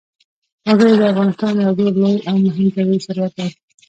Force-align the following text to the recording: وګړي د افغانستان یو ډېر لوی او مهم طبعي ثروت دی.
وګړي 0.67 0.93
د 0.99 1.01
افغانستان 1.11 1.53
یو 1.65 1.71
ډېر 1.79 1.93
لوی 2.01 2.15
او 2.29 2.35
مهم 2.45 2.67
طبعي 2.75 2.99
ثروت 3.05 3.33
دی. 3.37 3.49